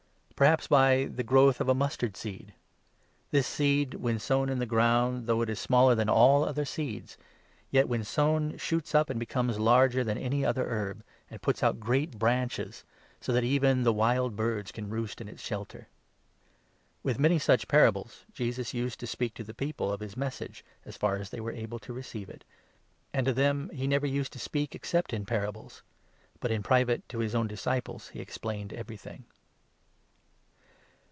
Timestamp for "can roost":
14.71-15.21